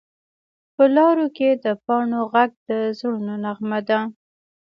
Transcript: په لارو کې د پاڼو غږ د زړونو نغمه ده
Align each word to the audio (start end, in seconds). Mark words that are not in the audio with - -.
په 0.75 0.83
لارو 0.95 1.25
کې 1.37 1.49
د 1.63 1.65
پاڼو 1.85 2.21
غږ 2.33 2.51
د 2.67 2.69
زړونو 2.99 3.33
نغمه 3.45 3.79
ده 3.89 3.99